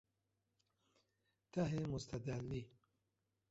[1.51, 2.71] ته مستدلی